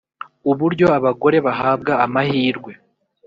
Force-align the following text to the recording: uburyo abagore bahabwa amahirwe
uburyo 0.51 0.85
abagore 0.97 1.37
bahabwa 1.47 1.93
amahirwe 2.05 2.71